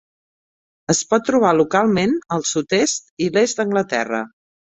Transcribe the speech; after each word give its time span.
Es 0.93 1.01
pot 1.11 1.27
trobar 1.27 1.51
localment 1.57 2.15
al 2.39 2.47
sud-est 2.53 3.13
i 3.27 3.29
l'est 3.37 3.61
d'Anglaterra. 3.63 4.25